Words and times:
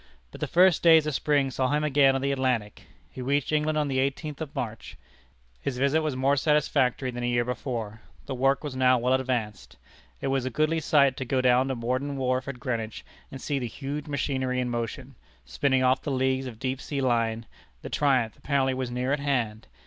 But 0.31 0.41
the 0.41 0.47
first 0.47 0.81
days 0.81 1.05
of 1.05 1.13
spring 1.13 1.51
saw 1.51 1.69
him 1.69 1.83
again 1.83 2.15
on 2.15 2.21
the 2.21 2.31
Atlantic. 2.31 2.87
He 3.11 3.21
reached 3.21 3.51
England 3.51 3.77
on 3.77 3.87
the 3.87 3.99
eighteenth 3.99 4.41
of 4.41 4.55
March. 4.55 4.97
His 5.61 5.77
visit 5.77 6.01
was 6.01 6.15
more 6.15 6.35
satisfactory 6.35 7.11
than 7.11 7.21
a 7.23 7.27
year 7.27 7.45
before. 7.45 8.01
The 8.25 8.33
work 8.33 8.63
was 8.63 8.75
now 8.75 8.97
well 8.97 9.13
advanced. 9.13 9.77
It 10.19 10.29
was 10.29 10.43
a 10.43 10.49
goodly 10.49 10.79
sight 10.79 11.15
to 11.17 11.23
go 11.25 11.39
down 11.39 11.67
to 11.67 11.75
Morden 11.75 12.17
Wharf 12.17 12.47
at 12.47 12.59
Greenwich, 12.59 13.05
and 13.31 13.39
see 13.39 13.59
the 13.59 13.67
huge 13.67 14.07
machinery 14.07 14.59
in 14.59 14.71
motion, 14.71 15.13
spinning 15.45 15.83
off 15.83 16.01
the 16.01 16.09
leagues 16.09 16.47
of 16.47 16.57
deep 16.57 16.81
sea 16.81 16.99
line. 17.01 17.45
The 17.83 17.89
triumph 17.91 18.35
apparently 18.35 18.73
was 18.73 18.89
near 18.89 19.13
at 19.13 19.19
hand. 19.19 19.67